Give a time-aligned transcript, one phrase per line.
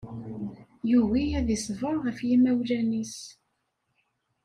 [0.91, 3.17] Yugi ad iṣber ɣef yimawlan-is.